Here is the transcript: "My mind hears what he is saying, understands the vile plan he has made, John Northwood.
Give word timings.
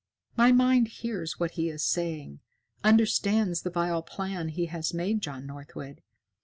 "My 0.35 0.51
mind 0.51 0.87
hears 0.87 1.39
what 1.39 1.51
he 1.51 1.69
is 1.69 1.83
saying, 1.85 2.39
understands 2.83 3.61
the 3.61 3.69
vile 3.69 4.01
plan 4.01 4.49
he 4.49 4.65
has 4.65 4.95
made, 4.95 5.21
John 5.21 5.45
Northwood. 5.45 6.01